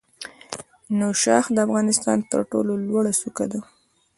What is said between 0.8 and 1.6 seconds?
نوشاخ د